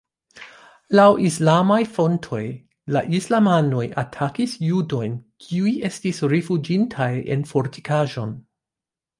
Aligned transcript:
Laŭ 0.99 1.03
islamaj 1.27 1.77
fontoj, 1.97 2.39
la 2.95 3.03
islamanoj 3.17 3.85
atakis 4.05 4.55
judojn 4.69 5.15
kiuj 5.49 5.77
estis 5.91 6.25
rifuĝintaj 6.35 7.13
en 7.37 7.49
fortikaĵon. 7.53 8.35